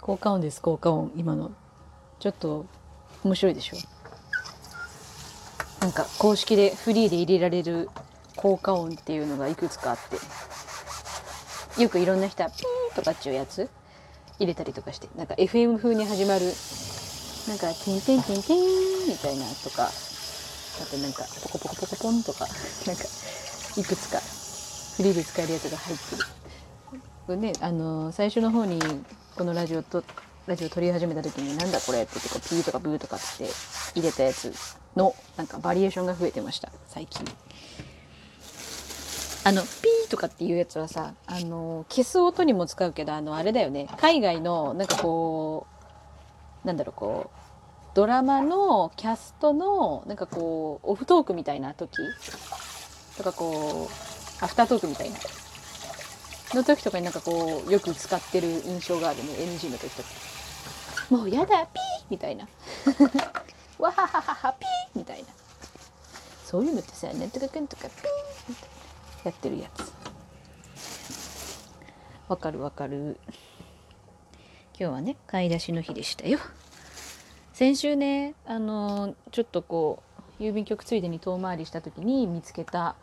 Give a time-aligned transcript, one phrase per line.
[0.00, 1.52] 効果音です効果音今の
[2.18, 2.66] ちょっと
[3.22, 3.76] 面白いでしょ
[5.80, 7.88] なんか公式でフリーで入れられる
[8.36, 9.98] 効果音っていうのがいくつかあっ
[11.76, 13.70] てよくいろんな人はピーとかっていうやつ
[14.40, 16.46] 入れたりとかしてなんか FM 風に始まる
[17.48, 18.58] なんか「テンテンテンテン」
[19.08, 19.90] みたいなとかあ
[20.90, 22.46] となんかポコポコポコポンとか
[22.86, 23.04] なんか
[23.76, 24.18] いくつか
[24.96, 26.22] フリーで使えるやつが入ってる。
[27.26, 28.80] これねあの最初の方に
[29.36, 30.02] このラジオと
[30.46, 33.46] ラジオ撮り始めた時になんだこれって言ってこうピーとかブーとかって
[33.94, 34.52] 入れたやつ
[34.96, 37.24] のなんかバリエーションが増えてました最近。
[39.44, 45.66] あのピーとかっていうやつはさあの消す音にも使うけどあのあれだよね海外のなんかこ
[46.64, 47.38] うなんだろうこう
[47.94, 51.98] ドラマのキャストのなんかこうオフトークみたいな時
[53.16, 54.11] とかこう
[54.42, 55.16] アフタートークみたいな。
[56.54, 59.30] の時とかになんかこうよく使ってる印象があるね。
[59.38, 60.08] NG の時とか。
[61.10, 62.04] もうやだピー！
[62.10, 62.46] みたいな。
[63.78, 64.98] わははははピー！
[64.98, 65.28] みたいな。
[66.44, 68.50] そういうのってさなんとかくんとかピー！
[68.50, 68.76] みたいな
[69.24, 69.92] やってるやつ。
[72.28, 73.20] わかるわかる。
[74.78, 76.40] 今日はね買い出しの日でしたよ。
[77.52, 80.02] 先週ねあのちょっとこ
[80.40, 82.96] う郵便局ついでに遠回りした時に見つけた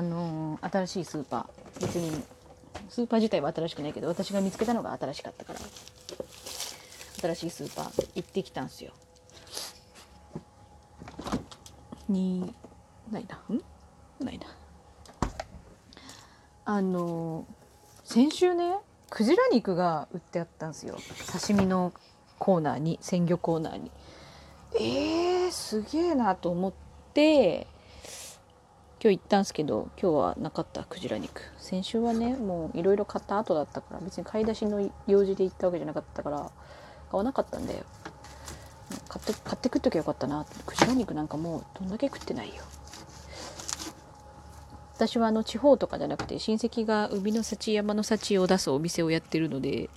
[0.00, 1.80] あの新しいスーパー。
[1.82, 2.10] 別に
[2.88, 5.58] スーパー自体は新しくないけど私が見つけたのが新しかったから。
[7.20, 8.92] 新しいスーパー行ってきたんすよ。
[12.08, 12.54] に
[13.12, 13.36] ないな。
[13.54, 13.60] ん？
[14.24, 14.46] ないな。
[16.64, 17.44] あの
[18.04, 18.76] 先週ね
[19.10, 20.96] クジラ肉が売ってあったんですよ。
[21.30, 21.92] 刺身の
[22.38, 23.90] コーナーに鮮魚コーナーに。
[24.76, 26.72] えー、すげえなと思っ
[27.12, 27.66] て
[29.02, 31.40] 今日行ったんですけど今日はなかったクジラ肉。
[31.56, 36.50] 先週はねもういろいろ買った後だったから別に買い出しの用事で行ったわけじゃなかったから
[37.10, 37.82] 買わなかったんだよ。
[39.08, 40.44] 買って買って食っときゃよかったな。
[40.66, 42.62] クジラ肉なんかもうどんだけ食ってないよ。
[44.96, 49.88] 私はあの地方とかじゃなくて親戚が海の幸山の幸を出すお店をやってるので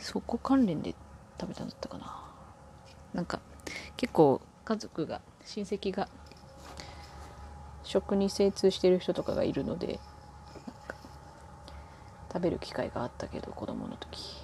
[0.00, 0.96] そこ関連で
[1.40, 2.24] 食べたんだったかな。
[3.14, 3.38] なんか
[3.96, 6.08] 結構家族が親戚が
[7.88, 9.98] 食に精通してる人とかがいるので
[12.30, 14.36] 食べる機会があったけど子供の時。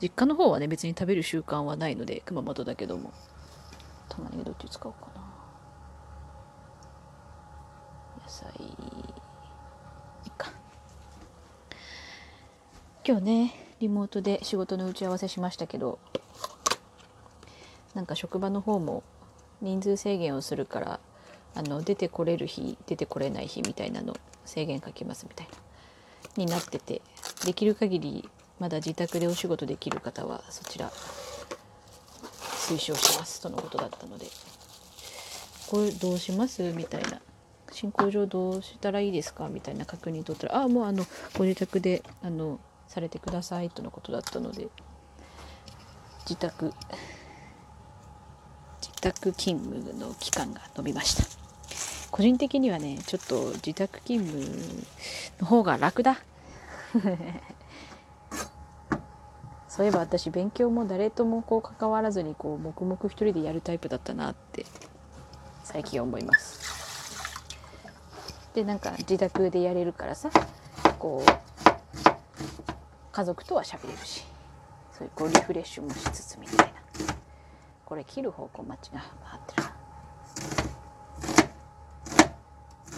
[0.00, 3.12] 実家の方はね別に食べる習慣はないので熊本だけども。
[4.08, 5.20] 玉ねぎどっち使おうかな。
[8.22, 8.50] 野菜。
[8.58, 8.64] い
[10.26, 10.50] いか。
[13.06, 15.98] 今日ねリモートで仕事の打ち合わせしましたけど
[17.94, 19.02] なんか職場の方も
[19.60, 21.00] 人数制限をするから
[21.54, 25.52] あの出てこれる日出てこれない日みたいなの制限かけますみたいな
[26.36, 27.02] になってて
[27.44, 28.28] できる限り
[28.58, 30.90] まだ自宅でお仕事できる方はそちら
[32.70, 34.26] 推奨しますとのことだったので
[35.66, 37.20] これどうしますみたいな
[37.72, 41.04] 進行上どうしたらいいですかみたいな確認取ったらああもうあの
[41.36, 44.68] ご自宅であのされてくださいとのことだったので
[46.28, 46.72] 自宅
[49.00, 51.24] 宅勤務の期間が延びました。
[52.10, 54.44] 個人的にはねちょっと自宅勤務
[55.40, 56.18] の方が楽だ。
[59.68, 64.66] そういえば私勉強も誰ともこう関わらずにこう黙々一人でやるタイプだったなって
[65.62, 66.60] 最近思います。
[68.54, 70.30] でなんか自宅でやれるからさ
[70.98, 71.30] こう
[73.12, 74.24] 家族とは喋れるし
[74.92, 76.69] そういうこうリフレッシュもしつつみたいな。
[77.90, 78.94] これ切る方向間違って
[79.60, 79.68] る。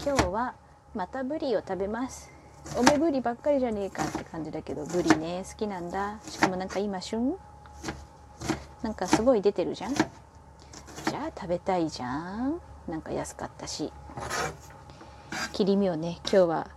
[0.05, 0.55] 今日は
[0.95, 2.31] またブリを食べます。
[2.77, 6.19] おめぶりばっかりじゃねえかって感じだけどブリね好きなんだ。
[6.29, 7.39] しかもなんか今旬？
[8.83, 9.95] なんかすごい出てるじゃん？
[9.95, 12.61] じゃあ食べたいじゃん。
[12.87, 13.91] なんか安かったし。
[15.55, 16.69] 切り身をね今日は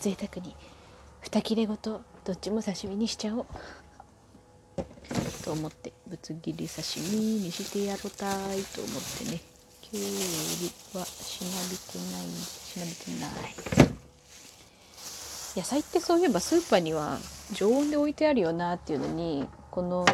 [0.00, 0.56] 贅沢に
[1.22, 3.46] 2切れごとどっちも刺身にしちゃおう。
[5.44, 9.40] と思ってぶつ切り刺身にしてやろたいと思ってね。
[9.82, 10.08] きゅうり
[10.98, 13.94] はしなびてないしなびてない。
[15.54, 17.18] 野菜ってそういえばスーパーには
[17.52, 20.04] 常温で置いてあるよなっていうのにこの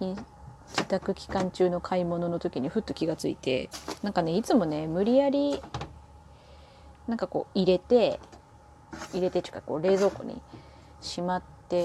[0.00, 3.70] 自宅期間中の買い物の時にふっと気がついて
[4.02, 5.62] なんかねいつもね無理やり
[7.06, 8.18] なんかこう入れて
[9.12, 10.40] 入れてちゅうかこう冷蔵庫に
[11.00, 11.84] しまって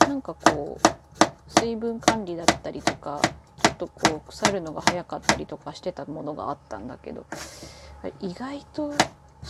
[0.00, 1.05] なんかこう
[1.48, 3.20] 水分管理だったりとか
[3.62, 7.24] ちょっとこう腐るのが早かったりとかしてたものがあったんだけど
[8.20, 8.92] 意外と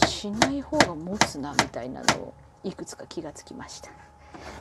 [0.07, 2.35] しない方が持つなみたいなのを
[2.65, 3.91] いくつか気がつきました。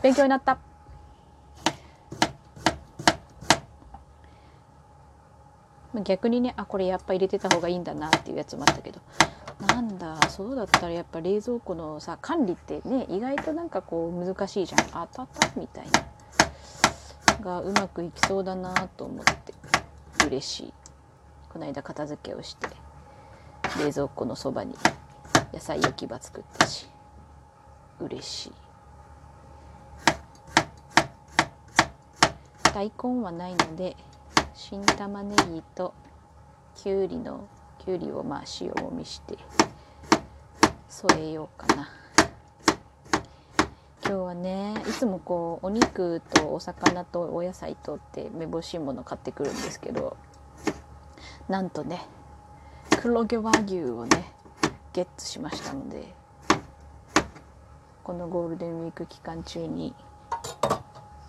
[0.01, 0.57] 勉強になった。
[6.03, 8.99] 逆にねあこれやっぱ入れてた方がいいんだなっていうやつもあったけど
[9.67, 15.03] なんだそうだったらやっぱ冷蔵庫のさ管理ってね意外となんかこう難しいじゃん。
[15.03, 16.14] あたたみたいな。
[17.45, 19.53] がうまくいきそうだなと思って
[20.25, 20.73] 嬉しい。
[21.47, 22.67] この間片付けをして
[23.79, 24.75] 冷蔵庫のそばに
[25.53, 26.89] 野菜焼き場作ったし
[27.99, 28.51] 嬉しい。
[32.73, 33.95] 大根はないので
[34.55, 35.93] 新玉ねぎと
[36.73, 39.37] きゅうりのきゅうりをまあ塩もみして
[40.89, 41.87] 添えようかな。
[44.07, 50.15] 今日はねいつもこうお肉とお魚とお野菜とってめぼしいもの買ってくるんですけど
[51.49, 52.05] なんとね
[53.01, 54.31] 黒毛和牛をね
[54.93, 56.13] ゲットしましたので
[58.03, 59.95] このゴールデンウィーク期間中に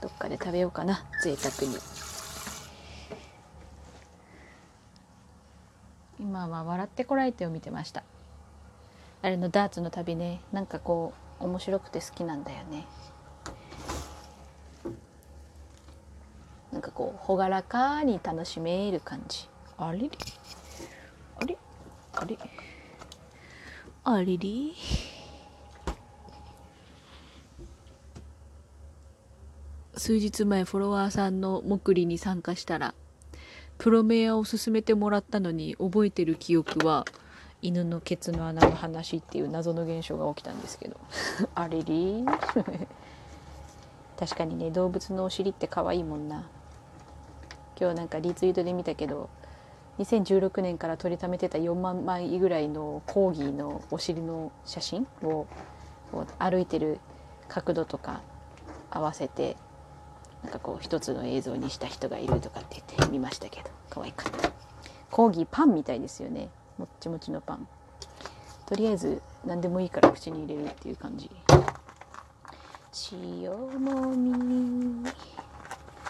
[0.02, 1.78] どっかで食べようかな贅沢に。
[6.20, 8.02] 今は「笑ってこられて」を見てました。
[9.23, 12.87] あれのダーツの旅ねなんかこう面白くて好きなんだよね。
[16.73, 19.49] なんかこう朗らかに楽しめる感じ。
[19.79, 20.11] あれれ
[21.37, 21.59] あれ
[22.15, 22.38] あれ
[24.05, 24.38] あれ
[29.97, 32.94] 数日前フォロワーさんの目利に参加したら
[33.79, 37.05] プロメアを勧めてもらったのに覚えてる記憶は
[37.62, 40.97] 犬のケツの穴の話っていう謎の現象が起きたんですけど。
[41.55, 42.25] あれり
[44.19, 46.49] 確かにね動物のお尻って可愛いもんな。
[47.79, 49.29] 今日なんかリツイートで見たけど
[49.99, 55.47] 2016年から撮りためてた4万枚ぐらいのコーギーのお尻の写真を
[56.38, 57.00] 歩いてる
[57.49, 58.23] 角度とか
[58.91, 59.56] 合わせて
[60.43, 64.50] なんかこう一つの映像にした人がいるとかって言って見ましたけど可愛かった。
[65.11, 66.49] コーギーパンみたいですよね。
[66.78, 67.69] もっちもちのパン。
[68.67, 71.31] とりあえず何でもいいから口に入れるっていう感じ。
[73.12, 73.50] 塩
[73.81, 75.08] もみ。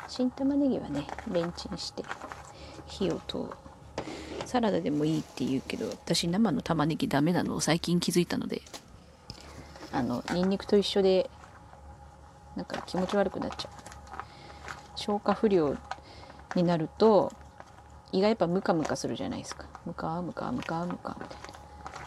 [0.08, 2.02] 新玉ねぎはねレンチンして
[2.86, 3.44] 火を通。
[4.44, 8.62] サラダでもいいって言うけど私生の玉ねぎダメなのを最近気づいたので
[9.92, 11.28] あのニンニクと一緒で
[12.54, 13.72] なんか気持ち悪くなっちゃう。
[14.94, 15.76] 消化不良
[16.54, 17.32] になると
[18.16, 19.66] 胃がやっぱムカムカするじゃないですか。
[19.84, 21.48] ムカムカムカムカみたいな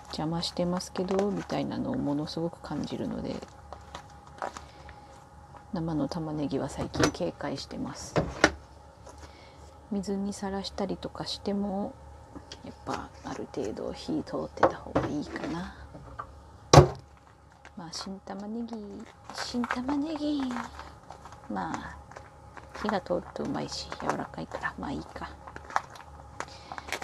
[0.07, 3.35] 邪魔してますけどみたいなのをものすごく感じるので
[5.71, 8.15] 生の玉ねぎは最近警戒してます。
[9.91, 11.94] 水にさらしたりとかしても
[12.65, 15.75] やっぱある程度火通ってた方がいいかな。
[17.77, 18.75] まあ新玉ねぎ
[19.35, 20.41] 新玉ねぎ。
[21.51, 21.97] まあ
[22.81, 25.29] 火が通るとうまいし柔らかいからまあいいか。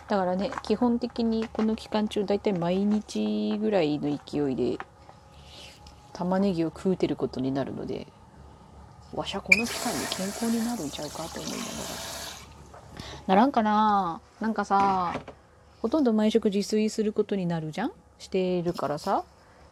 [0.08, 4.78] だからね基本的にこの期間中だいたい毎日ぐらいの勢いで
[6.14, 8.08] 玉ねぎを食うてることになるので
[9.14, 11.64] わしゃこの期間に健康になるんちゃうかと思いなが
[13.26, 13.36] らな。
[13.36, 14.22] らんかな。
[14.40, 15.20] なんかさ
[15.82, 17.92] ほとんど毎食自炊することになるじゃん？
[18.20, 19.24] しているからさ。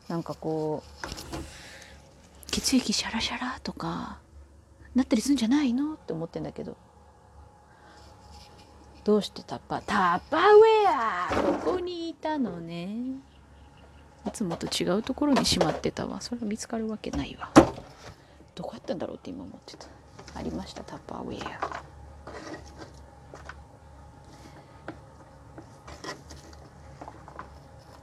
[0.10, 4.20] なんかこう血液シャラシャラとか
[4.96, 5.94] なったりすんじゃないの？
[5.94, 6.76] って思ってんだけど。
[9.04, 12.96] どうしてタッパータッパーウェアここにいたのね。
[14.26, 16.22] いつもと違うところにしまってたわ。
[16.22, 17.52] それは見つかるわけないわ。
[18.56, 19.88] どこやったんだろうって今思ってた。
[20.36, 21.84] ありましたタッパーウェア。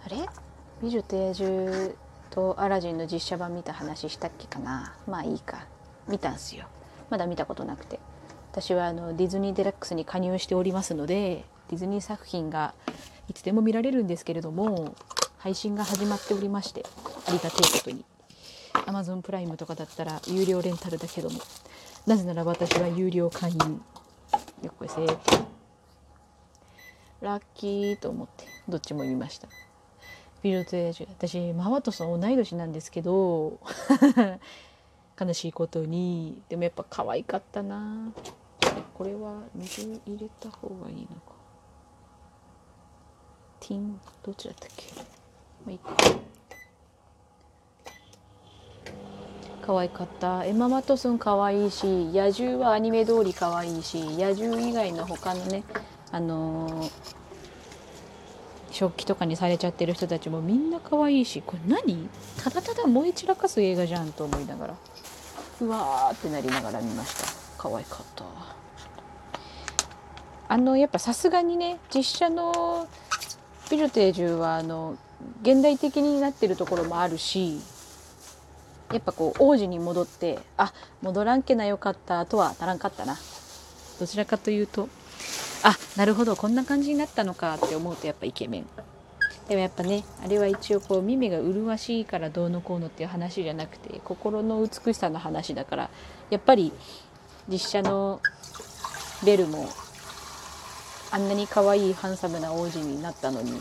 [0.04, 0.28] あれ？
[0.82, 1.94] 美女と野獣
[2.28, 4.94] とアラジンの実写版見た話したっけかな？
[5.06, 5.66] まあいいか。
[6.06, 6.66] 見たんすよ。
[7.08, 7.98] まだ見たことなくて。
[8.52, 12.74] 私はあのディズニーデラックスに加入しておりますのでディズニー作品が
[13.28, 14.94] いつでも見られるんですけれども
[15.38, 16.84] 配信が始まっておりまして
[17.28, 18.04] ありがたいことに
[18.86, 21.38] Amazon プライムとかだったら有料レンタルだけども
[22.06, 23.58] なぜなら私は有料会員。
[24.62, 25.06] よっこいせ。
[27.20, 29.48] ラッキーと思ってどっちも言いました。
[30.42, 33.60] ビルトエ私マワトさん同い年なんですけど
[35.20, 36.40] 悲しいことに。
[36.48, 38.12] でもやっぱ可愛かったな。
[39.00, 41.32] これは水入れた方がいいのか。
[43.58, 44.92] ティンどっちだったっけ？
[44.94, 45.04] ま
[45.68, 45.96] あいいか。
[49.62, 50.44] 可愛かった。
[50.44, 55.64] エマ・マトソン可愛いし野獣はアニメ通り可愛いし野獣以外の他のね
[56.12, 56.90] あのー、
[58.70, 62.10] 食器とかにされちゃってる人たちもみんな可愛いしこれ何？
[62.44, 64.74] ただただ燃え散らかす映画じゃんと思いながら。
[65.62, 67.26] うわーってなりながら見ました。
[67.56, 68.59] 可愛かった。
[70.50, 72.88] あのやっぱさすがにね実写の
[73.70, 74.96] 「美女と野獣」はあの
[75.42, 77.60] 現代的になってるところもあるし
[78.92, 83.16] やっぱこう王子に戻ってあ戻らんけなよかったとはならんかったな。
[84.00, 84.88] どちらかというと
[85.62, 88.66] あなるほどこんな感じになったのかって思うとやっぱイケメン。
[89.46, 95.90] でもやっぱねあれは一応こう耳が麗しいからどうのこうのっていう話じゃなくて心の美しさの話だから
[96.28, 96.72] やっぱり
[97.48, 98.20] 実写の
[99.24, 99.68] ベルも
[101.12, 103.60] あんなに可愛いハンサムな王子になったのに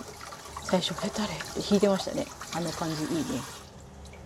[0.64, 2.26] 最初「え誰?」って弾いてましたね。
[2.56, 3.24] あの感じいいね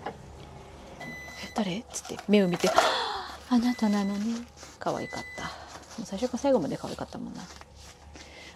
[0.06, 2.70] 「え誰?」っつって目を見て
[3.50, 4.46] 「あなたなのね」
[4.80, 6.04] 可愛かった。
[6.06, 7.42] 最初から最後まで可愛かったもんな。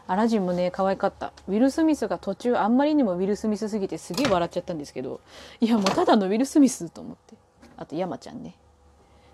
[0.08, 1.32] アラジンもね可愛かった。
[1.48, 5.22] ウィル・スミスが途中あんまりにもウィル・スミスすぎてすげえ笑っちゃったんですけど
[5.62, 7.36] いやもうただのウィル・スミスと思って。
[7.78, 8.56] あと山ちゃんね。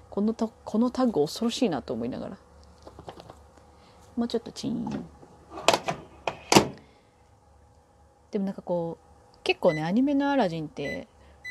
[0.09, 2.37] このたこのタッグ恐ろしいなと思いながら。
[4.15, 5.05] もうちょっとチーン
[8.33, 11.07] でもなんかこう結構ねアニメのアラジンって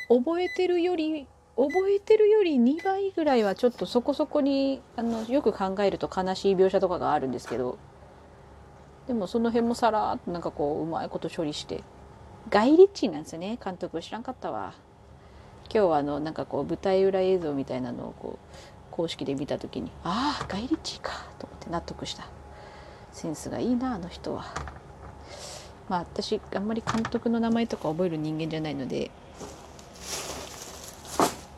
[0.08, 7.78] 覚えてるより覚えてるより2倍ぐらいはちょっとそこそこにあのよく考えると悲しい描写とかがあるんですけど
[9.06, 11.84] でもその辺もさらっとなんかこううまいこと処理して
[12.50, 14.74] ガイ・リッチなんですよね監督知らんかったわ。
[15.72, 18.56] 今日はあのなんかこう舞台裏映像みたいなのをこう
[18.90, 22.26] 公式で見た時にああガイ・リッチかと思って納得した。
[23.12, 24.81] センスがいいなあの人は。
[25.88, 29.10] まあ私あんまり監督の名前とか覚える人間じゃないので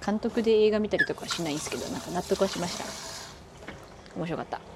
[0.04, 2.85] 監督で映画見たりとかはしないんですけどなんか納得はしました。
[4.16, 4.74] 面白かった。